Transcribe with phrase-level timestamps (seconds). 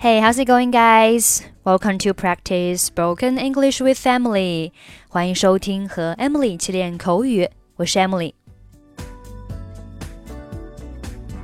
[0.00, 1.42] Hey, how's it going, guys?
[1.62, 4.72] Welcome to practice spoken English with Emily.
[5.10, 7.46] 欢迎收听和 Emily 一起练口语，
[7.76, 8.32] 我是 Emily。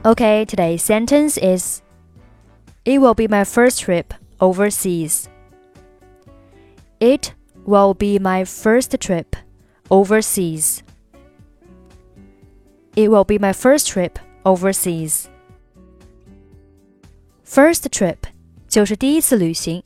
[0.04, 1.82] Okay, today's sentence is
[2.84, 5.28] It will be my first trip overseas.
[6.98, 7.34] It
[7.66, 9.36] will be my first trip
[9.90, 10.80] overseas.
[12.94, 14.12] It will be my first trip
[14.44, 15.28] overseas.
[17.44, 18.25] First trip
[18.75, 19.83] 就是第一次旅行。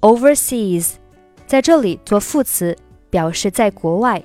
[0.00, 0.94] Overseas
[1.46, 2.76] 在这里做副词，
[3.10, 4.22] 表示在国外。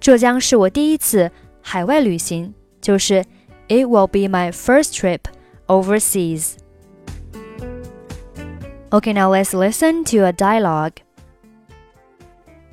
[0.00, 1.30] 这将是我第一次
[1.62, 3.24] 海外旅行，就是
[3.68, 5.20] It will be my first trip
[5.66, 6.56] overseas.
[8.90, 10.98] Okay, now let's listen to a dialogue.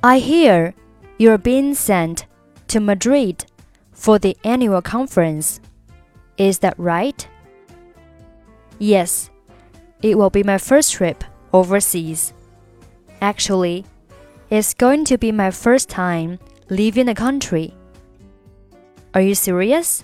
[0.02, 0.74] I hear
[1.16, 2.24] you're being sent
[2.68, 3.44] to Madrid
[3.92, 5.56] for the annual conference.
[6.36, 7.26] Is that right?
[8.78, 9.30] Yes,
[10.01, 12.33] it will be my first trip overseas.
[13.21, 13.85] Actually,
[14.49, 17.73] it's going to be my first time leaving the country.
[19.13, 20.03] Are you serious?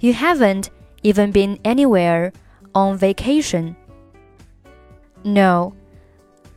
[0.00, 0.70] You haven't
[1.02, 2.32] even been anywhere
[2.74, 3.76] on vacation.
[5.24, 5.74] No,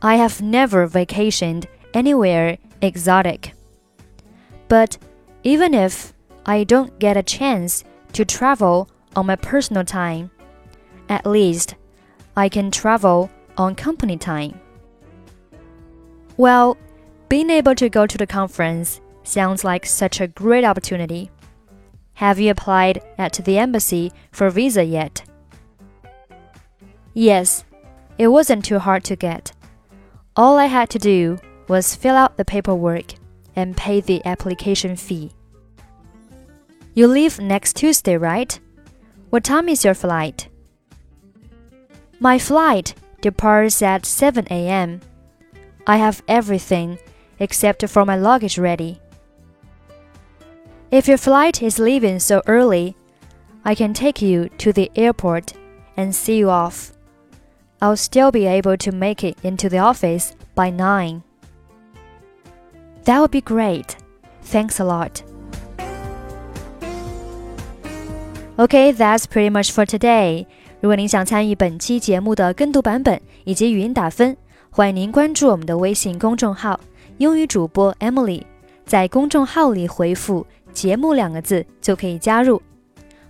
[0.02, 3.52] I have never vacationed anywhere exotic.
[4.68, 4.98] But
[5.42, 6.12] even if
[6.44, 10.30] I don't get a chance to travel on my personal time,
[11.08, 11.74] at least
[12.38, 14.60] I can travel on company time.
[16.36, 16.76] Well,
[17.28, 21.32] being able to go to the conference sounds like such a great opportunity.
[22.14, 25.24] Have you applied at the embassy for a visa yet?
[27.12, 27.64] Yes,
[28.18, 29.50] it wasn't too hard to get.
[30.36, 33.14] All I had to do was fill out the paperwork
[33.56, 35.32] and pay the application fee.
[36.94, 38.60] You leave next Tuesday, right?
[39.30, 40.48] What time is your flight?
[42.20, 45.00] My flight departs at 7 a.m.
[45.86, 46.98] I have everything
[47.38, 49.00] except for my luggage ready.
[50.90, 52.96] If your flight is leaving so early,
[53.64, 55.52] I can take you to the airport
[55.96, 56.92] and see you off.
[57.80, 61.22] I'll still be able to make it into the office by 9.
[63.04, 63.96] That would be great.
[64.42, 65.22] Thanks a lot.
[68.58, 70.44] Okay, that's pretty much for today.
[70.80, 74.36] 如果您想参与本期节目的跟读版本以及语音打分，
[74.68, 76.80] 欢迎您关注我们的微信公众号
[77.18, 78.42] “英语主播 Emily”。
[78.84, 82.60] 在公众号里回复“节目”两个字就可以加入，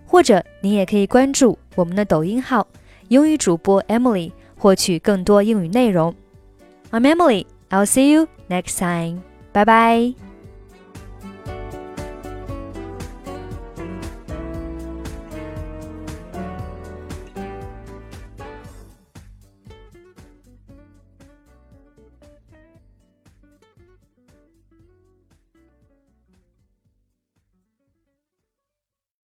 [0.07, 2.67] 或者您也可以关注我们的抖音号
[3.09, 6.15] “英语主播 Emily”，获取更多英语内容。
[6.91, 7.45] I'm Emily.
[7.69, 9.21] I'll see you next time.
[9.53, 10.28] Bye bye.